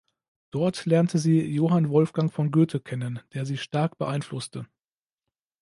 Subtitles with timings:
[0.49, 4.65] Dort lernte sie Johann Wolfgang von Goethe kennen, der sie stark beeinflusste.